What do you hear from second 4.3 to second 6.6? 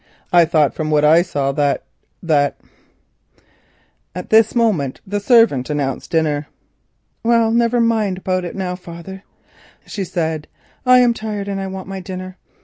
this moment the servant announced dinner.